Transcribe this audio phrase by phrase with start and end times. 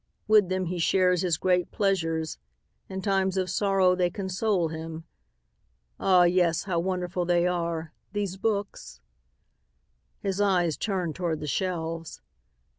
[0.27, 2.39] With them he shares his great pleasures.
[2.89, 5.03] In times of sorrow they console him.
[5.99, 8.99] Ah, yes, how wonderful they are, these books?"
[10.19, 12.19] His eyes turned toward the shelves.